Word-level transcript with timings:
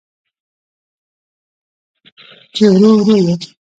چې 2.53 2.63
ورو، 2.71 2.89
ورو 2.97 3.15
یې 3.25 3.33